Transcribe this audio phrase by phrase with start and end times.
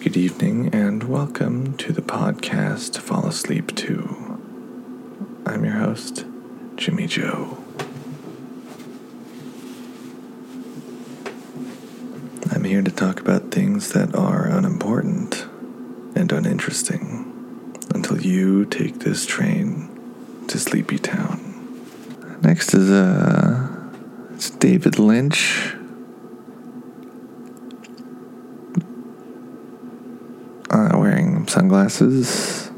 [0.00, 4.40] Good evening, and welcome to the podcast Fall Asleep To.
[5.44, 6.24] I'm your host,
[6.76, 7.58] Jimmy Joe.
[12.52, 15.46] I'm here to talk about things that are unimportant
[16.14, 19.88] and uninteresting until you take this train
[20.48, 22.38] to Sleepy Town.
[22.42, 23.68] Next is uh,
[24.34, 25.72] it's David Lynch.
[30.68, 30.90] Uh,
[31.66, 32.68] sunglasses,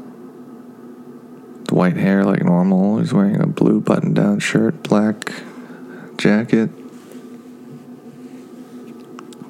[1.69, 2.97] white hair like normal.
[2.97, 5.31] He's wearing a blue button down shirt, black
[6.17, 6.71] jacket,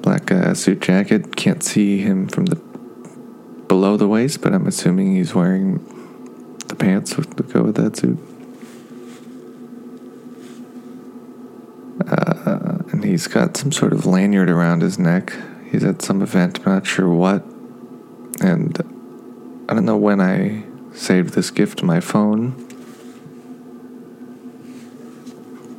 [0.02, 1.36] black uh, suit jacket.
[1.36, 2.56] Can't see him from the
[3.66, 5.78] below the waist, but I'm assuming he's wearing
[6.68, 8.18] the pants to go with that suit.
[12.06, 15.32] Uh, and he's got some sort of lanyard around his neck.
[15.70, 17.42] He's at some event, I'm not sure what.
[18.42, 18.89] And
[19.70, 22.56] I don't know when I saved this gift to my phone.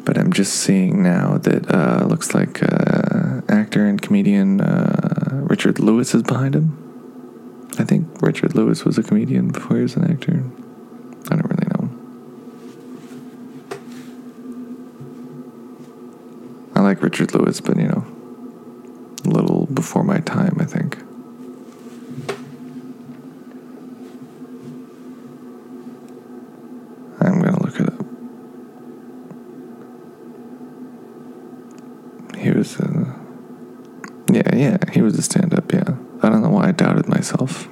[0.06, 5.80] But I'm just seeing now that uh, looks like uh, actor and comedian uh, Richard
[5.80, 6.78] Lewis is behind him.
[7.80, 10.42] I think Richard Lewis was a comedian before he was an actor.
[11.30, 11.90] I don't really know.
[16.76, 18.06] I like Richard Lewis, but you know,
[19.26, 20.98] a little before my time, I think.
[27.24, 28.06] I'm gonna look it up.
[32.36, 33.16] He was a.
[34.62, 35.96] Yeah, he was a stand up, yeah.
[36.22, 37.68] I don't know why I doubted myself.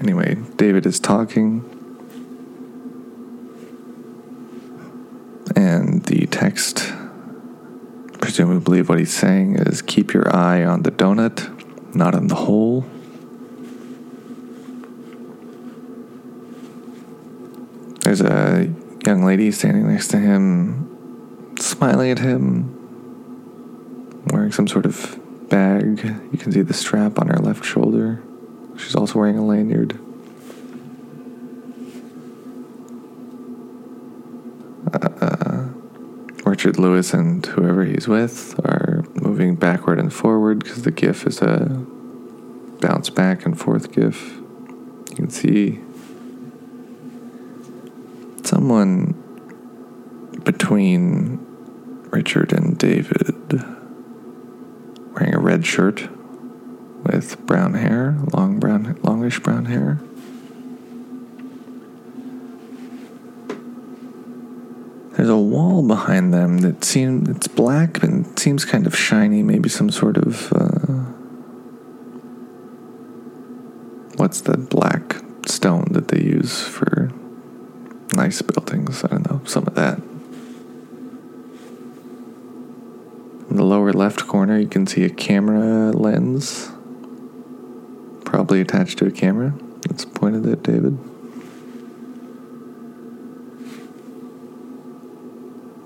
[0.00, 1.62] Anyway, David is talking.
[5.54, 6.90] And the text,
[8.18, 12.86] presumably what he's saying is keep your eye on the donut, not on the hole.
[18.00, 18.72] There's a
[19.06, 22.74] young lady standing next to him, smiling at him,
[24.32, 26.04] wearing some sort of bag.
[26.32, 28.22] You can see the strap on her left shoulder.
[28.76, 29.98] She's also wearing a lanyard.
[34.92, 35.68] Uh,
[36.44, 41.42] Richard Lewis and whoever he's with are moving backward and forward because the GIF is
[41.42, 41.66] a
[42.80, 44.38] bounce back and forth GIF.
[45.10, 45.80] You can see
[48.68, 49.14] someone
[50.44, 51.38] between
[52.10, 53.64] Richard and David
[55.14, 56.06] wearing a red shirt
[57.02, 59.98] with brown hair, long brown, longish brown hair.
[65.16, 69.42] There's a wall behind them that seems it's black and seems kind of shiny.
[69.42, 71.06] Maybe some sort of uh,
[74.16, 77.07] what's the black stone that they use for
[78.14, 79.04] nice buildings?
[79.04, 79.98] I don't know, some of that.
[83.50, 86.70] In the lower left corner, you can see a camera lens,
[88.24, 90.98] probably attached to a camera that's pointed at David.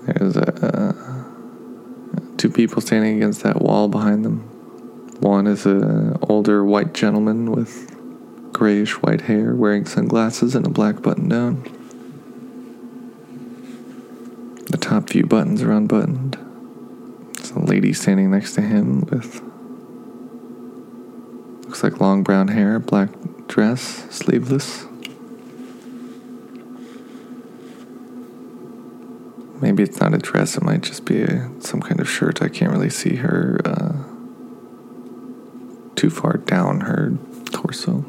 [0.05, 0.93] There's a, uh,
[2.37, 4.39] two people standing against that wall behind them.
[5.21, 7.89] One is an older white gentleman with
[8.51, 11.63] grayish white hair, wearing sunglasses and a black button down.
[14.73, 16.35] The top few buttons are unbuttoned.
[17.35, 19.39] There's a lady standing next to him with
[21.65, 23.11] looks like long brown hair, black
[23.47, 24.87] dress, sleeveless.
[29.61, 32.41] Maybe it's not a dress, it might just be a, some kind of shirt.
[32.41, 33.93] I can't really see her uh,
[35.93, 37.15] too far down her
[37.51, 38.03] torso.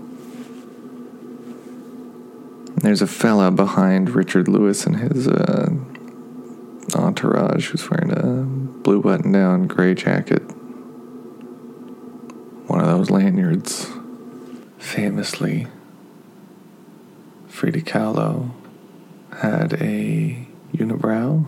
[2.76, 5.68] There's a fella behind Richard Lewis and his uh,
[7.24, 8.44] entourage who's wearing a
[8.82, 10.42] blue button down, gray jacket.
[12.66, 13.90] One of those lanyards.
[14.78, 15.66] Famously,
[17.48, 18.50] Frida Kahlo
[19.38, 21.46] had a unibrow.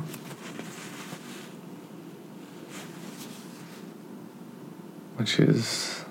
[5.16, 6.04] Which is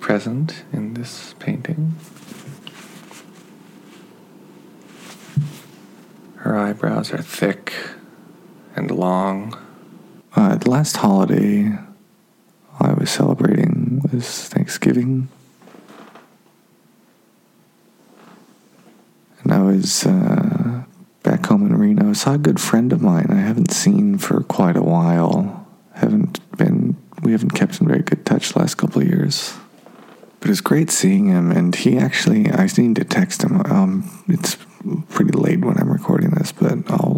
[0.00, 1.94] present in this painting.
[6.36, 7.72] Her eyebrows are thick
[8.74, 9.58] and long.
[10.34, 11.72] Uh, the last holiday
[12.80, 15.28] I was celebrating was Thanksgiving.
[19.42, 20.84] And I was uh,
[21.22, 22.10] back home in Reno.
[22.10, 25.66] I saw a good friend of mine I haven't seen for quite a while.
[25.94, 29.54] Haven't been, we haven't kept in very good touch the last couple of years.
[30.40, 33.60] But it's great seeing him, and he actually, I need to text him.
[33.66, 34.56] Um, it's
[35.08, 37.11] pretty late when I'm recording this, but I'll,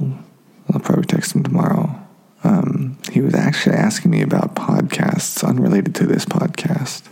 [1.32, 2.00] Tomorrow.
[2.42, 7.02] Um, he was actually asking me about podcasts unrelated to this podcast.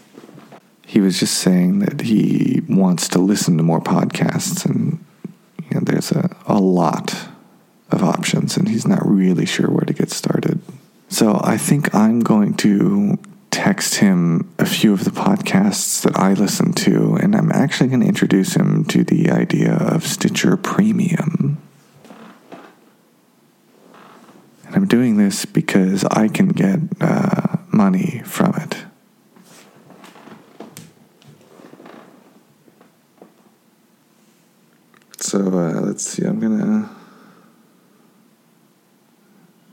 [0.86, 5.02] He was just saying that he wants to listen to more podcasts, and
[5.58, 7.28] you know, there's a, a lot
[7.90, 10.60] of options, and he's not really sure where to get started.
[11.08, 13.18] So I think I'm going to
[13.50, 18.00] text him a few of the podcasts that I listen to, and I'm actually going
[18.00, 21.51] to introduce him to the idea of Stitcher Premium.
[24.72, 28.86] And I'm doing this because I can get uh, money from it.
[35.18, 36.88] So uh, let's see, I'm gonna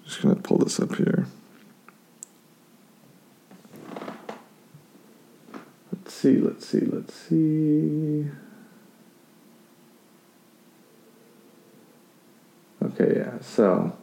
[0.03, 1.27] just gonna pull this up here.
[5.93, 8.27] Let's see, let's see, let's see.
[12.83, 13.97] Okay, yeah, so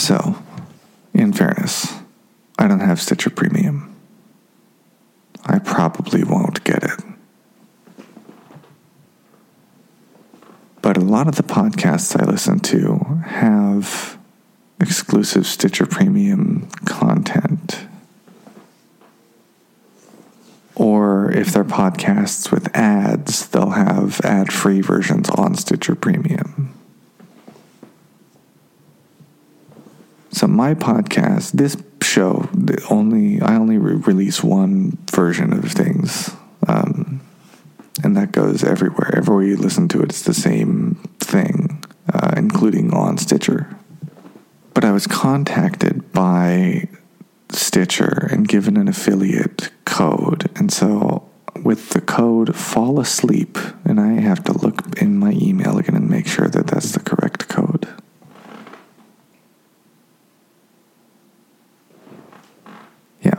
[0.00, 0.34] So,
[1.12, 1.92] in fairness,
[2.58, 3.96] I don't have Stitcher Premium.
[5.44, 7.00] I probably won't get it.
[10.80, 14.18] But a lot of the podcasts I listen to have
[14.80, 17.86] exclusive Stitcher Premium content.
[20.76, 26.72] Or if they're podcasts with ads, they'll have ad free versions on Stitcher Premium.
[30.30, 36.30] So my podcast, this show, the only I only re- release one version of things,
[36.66, 37.20] um,
[38.02, 39.14] and that goes everywhere.
[39.16, 43.76] Everywhere you listen to it, it's the same thing, uh, including on Stitcher.
[44.74, 46.88] But I was contacted by
[47.50, 51.28] Stitcher and given an affiliate code, and so
[51.62, 56.08] with the code "fall asleep," and I have to look in my email again and
[56.08, 57.88] make sure that that's the correct code.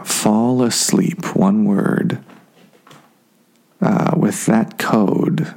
[0.03, 2.23] Fall asleep, one word.
[3.81, 5.55] Uh, with that code,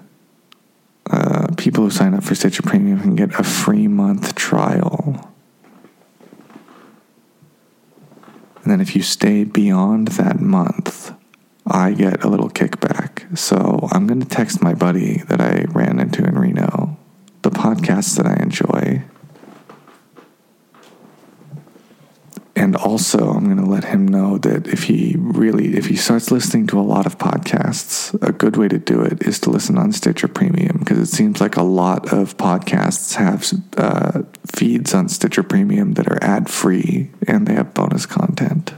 [1.11, 5.31] uh, people who sign up for Stitcher Premium can get a free month trial.
[8.62, 11.12] And then if you stay beyond that month,
[11.67, 13.37] I get a little kickback.
[13.37, 16.96] So I'm going to text my buddy that I ran into in Reno
[17.43, 19.02] the podcasts that I enjoy
[22.84, 26.66] also i'm going to let him know that if he really if he starts listening
[26.66, 29.90] to a lot of podcasts a good way to do it is to listen on
[29.90, 34.22] stitcher premium because it seems like a lot of podcasts have uh,
[34.54, 38.75] feeds on stitcher premium that are ad free and they have bonus content.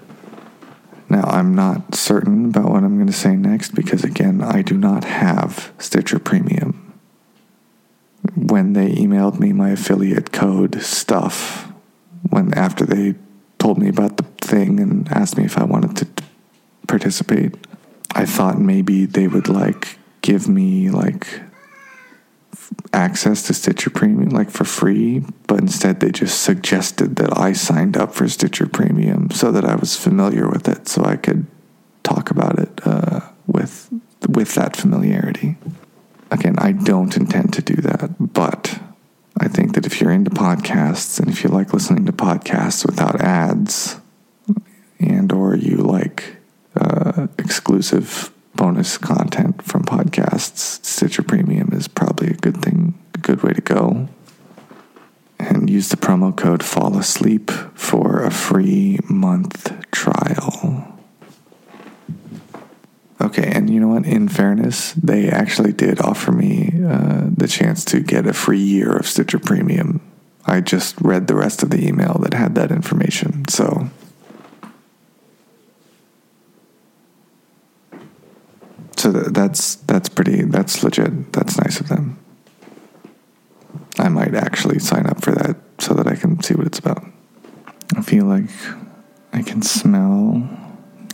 [1.11, 4.77] Now i'm not certain about what i'm going to say next because again i do
[4.77, 6.83] not have stitcher premium.
[8.37, 11.73] When they emailed me my affiliate code stuff
[12.31, 13.15] when after they
[13.67, 16.07] told me about the thing and asked me if I wanted to
[16.87, 17.53] participate.
[18.15, 21.27] I thought maybe they would like give me like
[22.93, 27.97] access to Stitcher Premium like for free, but instead they just suggested that I signed
[27.97, 31.45] up for Stitcher Premium so that I was familiar with it so I could
[32.05, 33.19] talk about it uh,
[33.49, 33.91] with
[34.29, 35.57] with that familiarity.
[36.31, 38.79] Again, I don't intend to do that, but
[39.39, 43.21] I think that if you're into podcasts and if you like listening to podcasts without
[43.21, 44.01] ads,
[44.99, 46.37] and or you like
[46.75, 53.43] uh, exclusive bonus content from podcasts, Stitcher Premium is probably a good thing, a good
[53.43, 54.09] way to go.
[55.39, 60.96] And use the promo code Fall Asleep for a free month trial.
[63.19, 64.05] Okay, and you know what?
[64.05, 68.95] In fairness, they actually did offer me uh, the chance to get a free year
[68.95, 70.01] of Stitcher Premium.
[70.45, 73.89] I just read the rest of the email that had that information, so.
[78.99, 81.33] So that's that's pretty that's legit.
[81.33, 82.19] That's nice of them.
[83.99, 87.05] I might actually sign up for that so that I can see what it's about.
[87.97, 88.51] I feel like
[89.33, 90.49] I can smell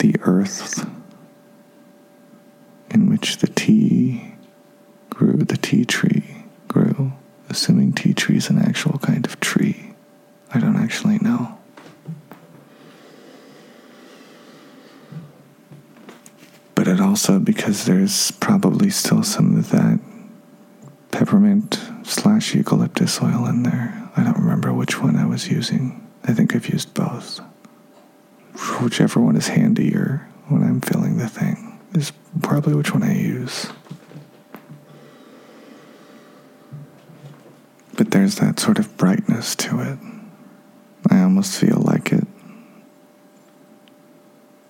[0.01, 0.85] the earth
[2.93, 4.35] in which the tea
[5.11, 7.13] grew, the tea tree grew,
[7.49, 9.95] assuming tea tree is an actual kind of tree.
[10.53, 11.59] I don't actually know.
[16.75, 20.01] But it also, because there's probably still some of that
[21.11, 24.11] peppermint slash eucalyptus oil in there.
[24.17, 26.07] I don't remember which one I was using.
[26.25, 27.41] I think I've used both.
[28.81, 31.62] Whichever one is handier when I'm filling the thing
[32.41, 33.69] probably which one I use.
[37.97, 39.99] But there's that sort of brightness to it.
[41.11, 42.27] I almost feel like it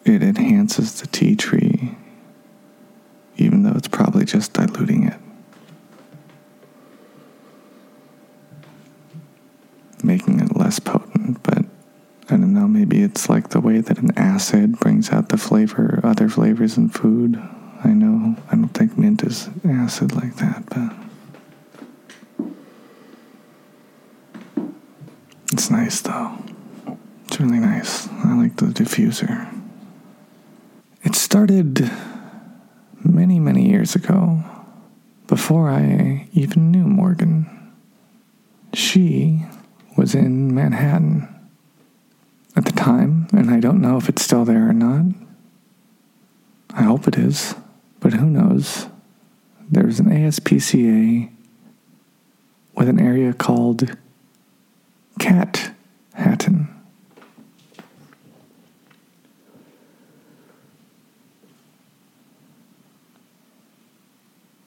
[0.04, 1.97] it enhances the tea tree
[3.37, 5.19] even though it's probably just diluting it.
[10.02, 11.64] Making it less potent, but
[12.28, 12.66] I don't know,
[13.03, 17.37] it's like the way that an acid brings out the flavor, other flavors in food.
[17.85, 20.93] I know, I don't think mint is acid like that, but
[25.53, 26.39] it's nice though.
[27.27, 28.09] It's really nice.
[28.09, 29.49] I like the diffuser.
[31.03, 31.91] It started
[33.03, 34.45] many, many years ago,
[35.27, 37.49] before I even knew Morgan.
[38.75, 39.45] She
[39.97, 41.12] was in Manhattan
[43.43, 45.05] and I don't know if it's still there or not.
[46.75, 47.57] I hope it is,
[47.99, 48.87] but who knows?
[49.69, 51.29] There's an ASPCA
[52.77, 53.97] with an area called
[55.19, 55.75] Cat
[56.15, 56.69] Hatton.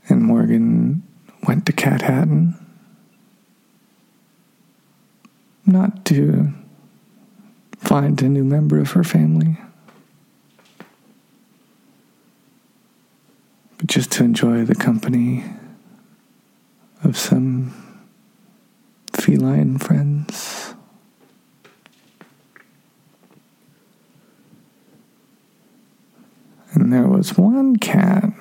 [0.09, 1.01] And Morgan
[1.47, 2.55] went to Cat Hatton
[5.65, 6.53] not to
[7.85, 9.57] find a new member of her family,
[13.77, 15.45] but just to enjoy the company
[17.03, 17.73] of some
[19.13, 20.73] feline friends.
[26.73, 28.33] And there was one cat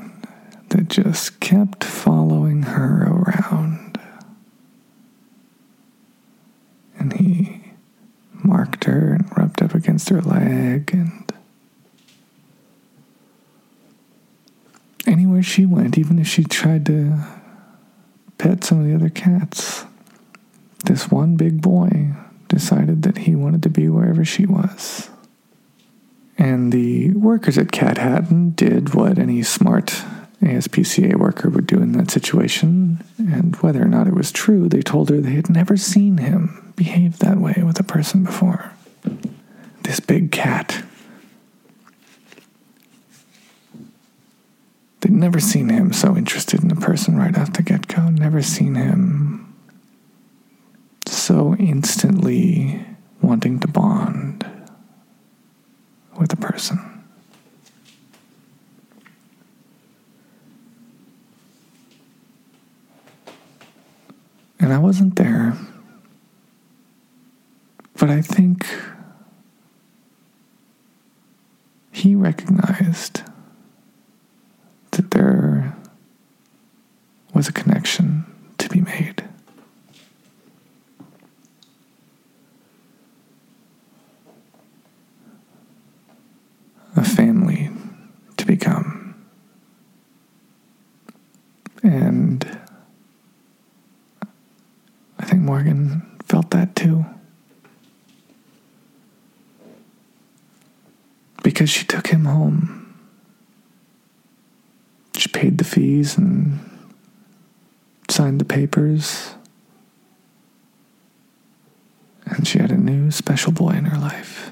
[0.70, 4.00] that just kept following her around.
[6.98, 7.60] And he
[8.42, 11.32] marked her and rubbed up against her leg and
[15.06, 17.16] anywhere she went, even if she tried to
[18.36, 19.84] pet some of the other cats,
[20.84, 22.12] this one big boy
[22.48, 25.10] decided that he wanted to be wherever she was.
[26.36, 30.02] And the workers at Cat Hatton did what any smart
[30.42, 34.82] ASPCA worker would do in that situation, and whether or not it was true, they
[34.82, 38.73] told her they had never seen him behave that way with a person before.
[39.84, 40.82] This big cat.
[45.00, 48.42] They'd never seen him so interested in a person right off the get go, never
[48.42, 49.54] seen him
[51.06, 52.84] so instantly
[53.20, 54.46] wanting to bond
[56.18, 56.78] with a person.
[64.58, 65.56] And I wasn't there.
[67.98, 68.66] But I think
[71.92, 73.20] he recognized
[74.92, 75.76] that there
[77.34, 78.24] was a connection
[78.56, 79.22] to be made.
[86.96, 87.70] A family
[88.38, 89.14] to become.
[91.82, 92.58] And
[95.18, 97.04] I think Morgan felt that too.
[101.54, 102.96] Because she took him home.
[105.16, 106.58] She paid the fees and
[108.10, 109.36] signed the papers.
[112.26, 114.50] And she had a new special boy in her life.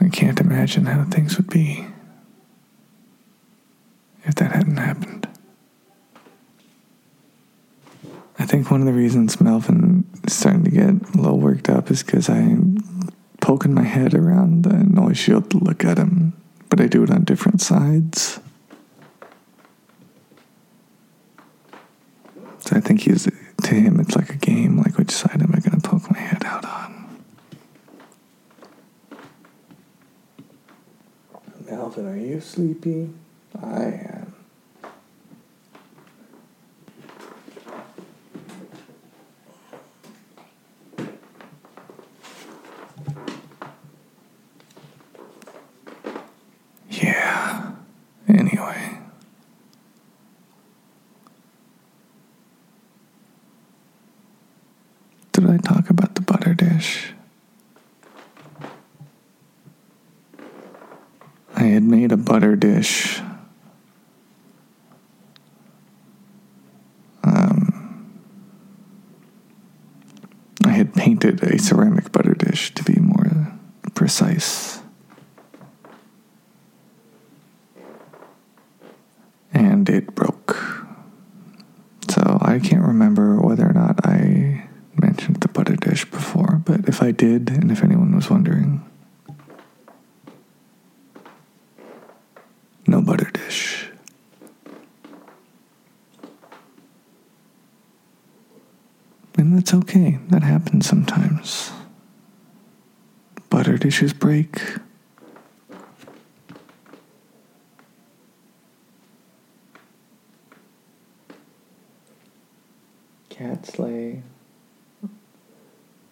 [0.00, 1.84] I can't imagine how things would be
[4.22, 5.26] if that hadn't happened.
[8.38, 12.02] I one of the reasons Melvin is starting to get a little worked up is
[12.02, 12.78] because I'm
[13.40, 16.34] poking my head around the noise shield to look at him,
[16.68, 18.40] but I do it on different sides.
[22.60, 23.24] So I think he's
[23.62, 24.78] to him it's like a game.
[24.78, 27.22] Like which side am I going to poke my head out on?
[31.66, 33.10] Melvin, are you sleepy?
[33.62, 34.34] I am.
[46.90, 47.72] Yeah.
[48.28, 48.98] Anyway.
[55.34, 56.14] should I talk about
[61.54, 63.20] I had made a butter dish.
[67.24, 68.20] Um,
[70.64, 73.58] I had painted a ceramic butter dish to be more
[73.94, 74.80] precise.
[79.52, 80.56] And it broke.
[82.08, 84.68] So I can't remember whether or not I
[85.00, 88.84] mentioned the butter dish before, but if I did, and if anyone was wondering,
[92.88, 93.88] no butter dish.
[99.36, 101.70] And that's okay, that happens sometimes.
[103.48, 104.60] Butter dishes break.
[113.28, 114.24] Cats lay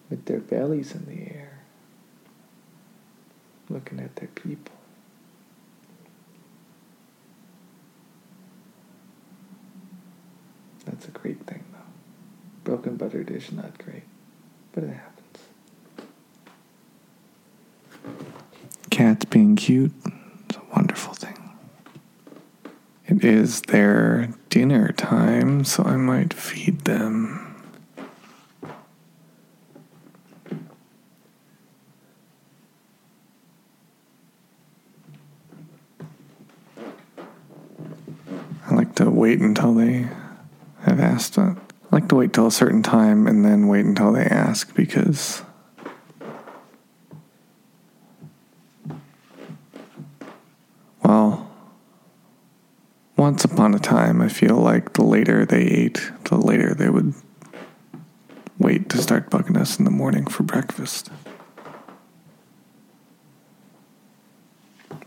[0.09, 1.59] with their bellies in the air,
[3.69, 4.73] looking at their people.
[10.85, 11.79] That's a great thing, though.
[12.63, 14.03] Broken butter dish, not great,
[14.71, 15.13] but it happens.
[18.89, 19.91] Cats being cute
[20.49, 21.33] is a wonderful thing.
[23.05, 27.55] It is their dinner time, so I might feed them.
[38.69, 40.07] I like to wait until they
[40.81, 41.37] have asked.
[41.39, 41.55] I
[41.91, 45.41] like to wait till a certain time and then wait until they ask because
[51.03, 51.49] well,
[53.15, 57.15] once upon a time, I feel like the later they ate, the later they would
[58.59, 61.09] wait to start bugging us in the morning for breakfast.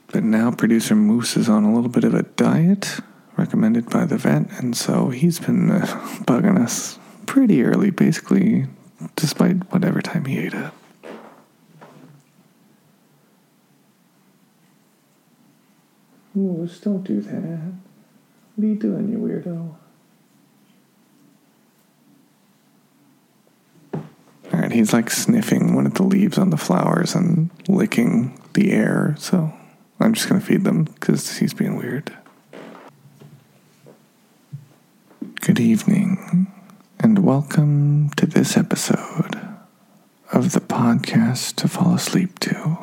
[0.09, 3.01] But now producer Moose is on a little bit of a diet
[3.37, 5.87] recommended by the vet, and so he's been uh,
[6.25, 8.67] bugging us pretty early, basically,
[9.17, 10.75] despite whatever time he ate at.
[16.35, 17.73] Moose, don't do that.
[18.57, 19.75] What are you doing, you weirdo?
[24.53, 29.15] Alright, he's like sniffing one of the leaves on the flowers and licking the air,
[29.19, 29.53] so
[29.99, 32.17] I'm just gonna feed them because he's being weird.
[35.41, 36.53] Good evening,
[36.99, 39.41] and welcome to this episode
[40.33, 42.79] of the podcast to fall asleep to.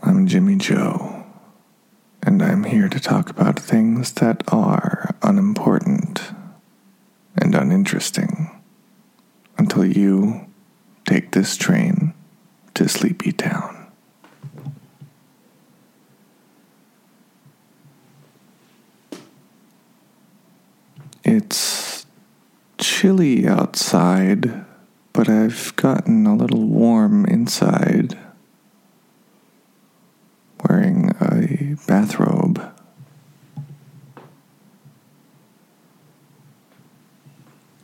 [0.00, 1.24] I'm Jimmy Joe,
[2.22, 6.22] and I'm here to talk about things that are unimportant
[7.36, 8.48] and uninteresting
[9.58, 10.46] until you
[11.04, 12.14] take this train
[12.74, 13.77] to Sleepy Town.
[21.30, 22.06] It's
[22.78, 24.64] chilly outside,
[25.12, 28.16] but I've gotten a little warm inside
[30.64, 32.72] wearing a bathrobe.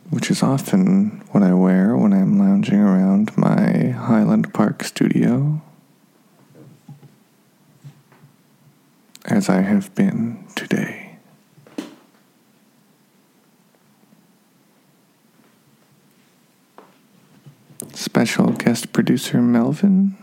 [0.09, 5.61] Which is often what I wear when I'm lounging around my Highland Park studio,
[9.25, 11.04] as I have been today.
[18.15, 20.15] Special guest producer Melvin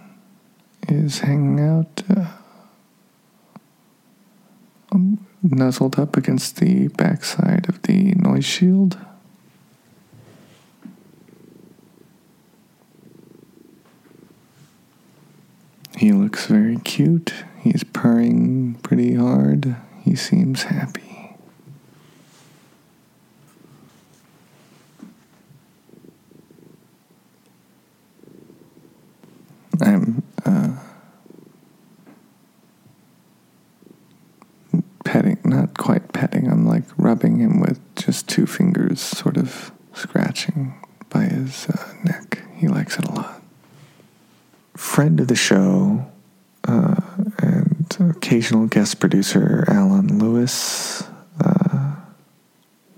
[0.88, 2.02] is hanging out.
[2.08, 2.24] Uh,
[4.90, 8.96] um, nuzzled up against the backside of the noise shield.
[15.98, 17.34] He looks very cute.
[17.60, 19.76] He's purring pretty hard.
[20.02, 21.12] He seems happy.
[29.82, 30.76] I'm uh,
[35.04, 40.74] petting, not quite petting, I'm like rubbing him with just two fingers, sort of scratching
[41.12, 42.42] by his uh, neck.
[42.56, 43.42] He likes it a lot.
[44.74, 46.06] Friend of the show
[46.64, 47.00] uh,
[47.38, 51.04] and occasional guest producer Alan Lewis.
[51.40, 51.96] Uh,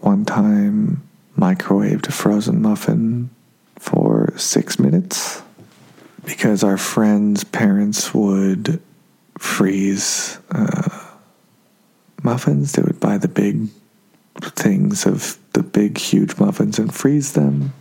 [0.00, 1.02] one time
[1.36, 3.30] microwaved a frozen muffin
[3.78, 5.42] for six minutes
[6.24, 8.80] because our friends' parents would
[9.38, 11.14] freeze uh,
[12.22, 12.72] muffins.
[12.72, 13.68] They would buy the big
[14.40, 17.72] things of the big, huge muffins and freeze them.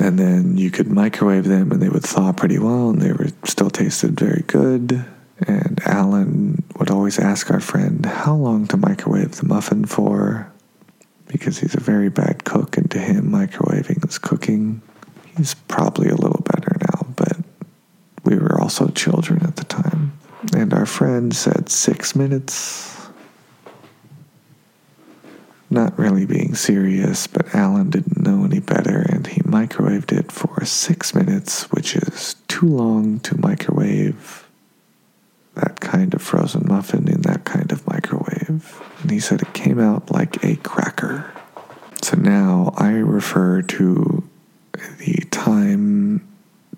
[0.00, 3.28] And then you could microwave them and they would thaw pretty well and they were
[3.44, 5.04] still tasted very good.
[5.46, 10.52] And Alan would always ask our friend how long to microwave the muffin for
[11.26, 14.80] because he's a very bad cook, and to him, microwaving is cooking.
[15.36, 17.36] He's probably a little better now, but
[18.24, 20.12] we were also children at the time.
[20.54, 23.08] And our friend said six minutes.
[25.70, 31.14] Not really being serious, but Alan didn't any better, and he microwaved it for six
[31.14, 34.48] minutes, which is too long to microwave
[35.54, 38.80] that kind of frozen muffin in that kind of microwave.
[39.02, 41.32] And he said it came out like a cracker.
[42.02, 44.28] So now I refer to
[44.98, 46.26] the time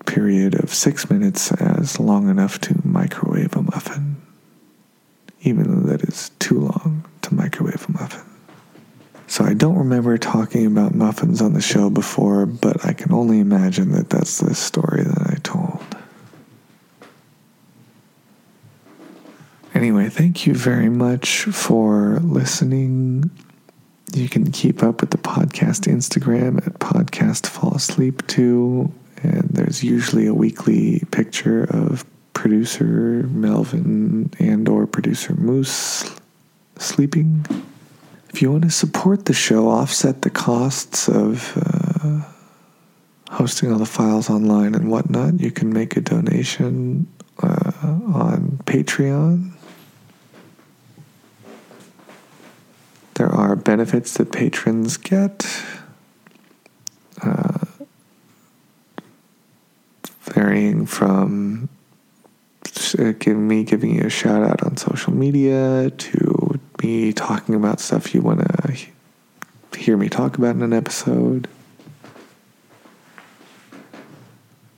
[0.05, 4.15] period of six minutes as long enough to microwave a muffin,
[5.41, 8.23] even though that is too long to microwave a muffin.
[9.27, 9.43] So
[10.07, 14.37] Don't talking about muffins on the show before, but I can only imagine that that's
[14.37, 15.83] the story that I told.
[19.73, 23.29] Anyway, thank you very much for listening.
[24.13, 28.93] You can keep up with the podcast Instagram at podcast fall asleep too,
[29.23, 36.09] and there's usually a weekly picture of producer Melvin and or producer Moose
[36.77, 37.45] sleeping.
[38.29, 42.21] If you want to support the show, offset the costs of uh,
[43.33, 47.07] hosting all the files online and whatnot, you can make a donation
[47.41, 49.51] uh, on Patreon.
[53.15, 55.47] There are benefits that patrons get,
[57.23, 57.65] uh,
[60.21, 61.69] varying from
[62.99, 68.13] uh, me giving you a shout out on social media to me talking about stuff
[68.13, 68.87] you want to
[69.77, 71.47] hear me talk about in an episode.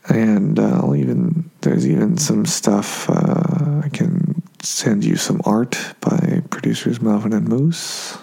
[0.07, 5.77] And uh, I'll even, there's even some stuff, uh, I can send you some art
[6.01, 8.17] by producers Melvin and Moose.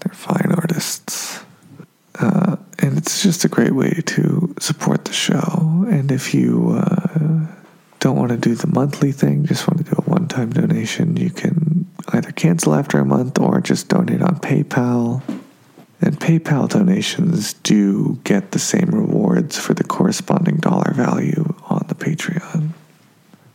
[0.00, 1.40] They're fine artists.
[2.18, 5.86] Uh, and it's just a great way to support the show.
[5.88, 7.46] And if you uh,
[8.00, 11.16] don't want to do the monthly thing, just want to do a one time donation,
[11.16, 11.75] you can
[12.08, 15.22] either cancel after a month or just donate on PayPal.
[16.00, 21.94] And PayPal donations do get the same rewards for the corresponding dollar value on the
[21.94, 22.70] Patreon.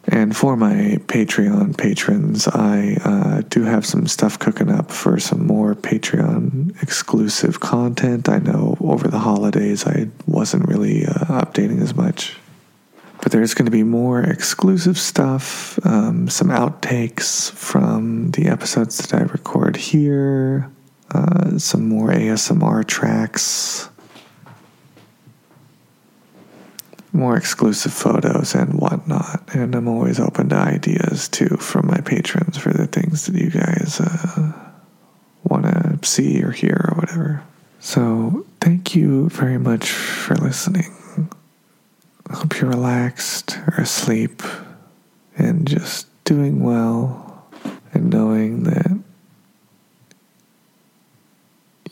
[0.07, 5.45] And for my Patreon patrons, I uh, do have some stuff cooking up for some
[5.45, 8.27] more Patreon exclusive content.
[8.27, 12.35] I know over the holidays I wasn't really uh, updating as much.
[13.21, 19.13] But there's going to be more exclusive stuff, um, some outtakes from the episodes that
[19.13, 20.71] I record here,
[21.12, 23.89] uh, some more ASMR tracks
[27.13, 29.43] more exclusive photos and whatnot.
[29.53, 33.49] And I'm always open to ideas too from my patrons for the things that you
[33.49, 34.53] guys uh,
[35.43, 37.43] want to see or hear or whatever.
[37.79, 41.00] So thank you very much for listening.
[42.32, 44.41] I hope you're relaxed or asleep
[45.38, 47.46] and just doing well
[47.94, 49.00] and knowing that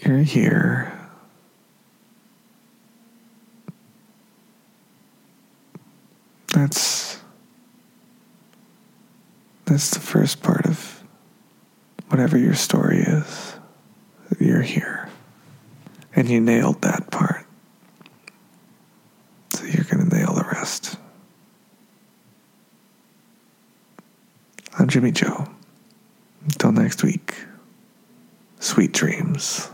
[0.01, 0.99] you're here
[6.53, 7.19] That's
[9.65, 11.03] that's the first part of
[12.07, 13.53] whatever your story is.
[14.39, 15.09] You're here.
[16.15, 17.45] And you nailed that part.
[19.53, 20.97] So you're going to nail the rest.
[24.89, 25.47] I'm Jimmy Joe.
[26.45, 27.35] Until next week,
[28.59, 29.69] sweet dreams.